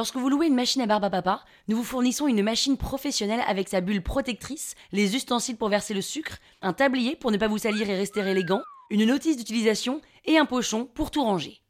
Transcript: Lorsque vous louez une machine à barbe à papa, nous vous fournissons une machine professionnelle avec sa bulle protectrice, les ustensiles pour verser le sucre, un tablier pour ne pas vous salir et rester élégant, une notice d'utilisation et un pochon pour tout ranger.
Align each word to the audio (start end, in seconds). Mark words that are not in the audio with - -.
Lorsque 0.00 0.16
vous 0.16 0.30
louez 0.30 0.46
une 0.46 0.54
machine 0.54 0.80
à 0.80 0.86
barbe 0.86 1.04
à 1.04 1.10
papa, 1.10 1.44
nous 1.68 1.76
vous 1.76 1.84
fournissons 1.84 2.26
une 2.26 2.42
machine 2.42 2.78
professionnelle 2.78 3.44
avec 3.46 3.68
sa 3.68 3.82
bulle 3.82 4.02
protectrice, 4.02 4.74
les 4.92 5.14
ustensiles 5.14 5.58
pour 5.58 5.68
verser 5.68 5.92
le 5.92 6.00
sucre, 6.00 6.38
un 6.62 6.72
tablier 6.72 7.16
pour 7.16 7.30
ne 7.30 7.36
pas 7.36 7.48
vous 7.48 7.58
salir 7.58 7.90
et 7.90 7.96
rester 7.98 8.20
élégant, 8.20 8.62
une 8.88 9.04
notice 9.04 9.36
d'utilisation 9.36 10.00
et 10.24 10.38
un 10.38 10.46
pochon 10.46 10.86
pour 10.86 11.10
tout 11.10 11.22
ranger. 11.22 11.60